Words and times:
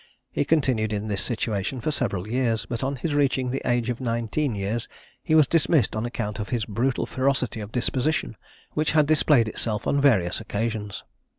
He 0.31 0.45
continued 0.45 0.93
in 0.93 1.09
this 1.09 1.21
situation 1.21 1.79
for 1.79 1.91
several 1.91 2.27
years; 2.27 2.65
but 2.65 2.83
on 2.83 2.95
his 2.95 3.13
reaching 3.13 3.51
the 3.51 3.61
age 3.69 3.91
of 3.91 4.01
nineteen 4.01 4.55
years, 4.55 4.87
he 5.21 5.35
was 5.35 5.45
dismissed 5.45 5.95
on 5.95 6.07
account 6.07 6.39
of 6.39 6.49
his 6.49 6.65
brutal 6.65 7.05
ferocity 7.05 7.59
of 7.59 7.71
disposition, 7.71 8.35
which 8.71 8.93
had 8.93 9.05
displayed 9.05 9.47
itself 9.47 9.85
on 9.85 10.01
various 10.01 10.41
occasions. 10.41 11.03